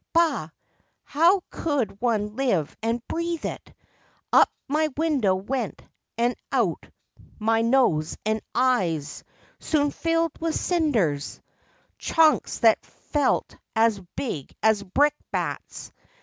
[0.13, 0.49] Bah!
[1.03, 3.71] how could one live and breathe it!
[4.33, 5.79] Up my window went,
[6.17, 6.89] and out
[7.37, 11.39] my Nose and eyes—soon filled with cinders—
[11.99, 15.91] Chunks that felt as big as brick bats.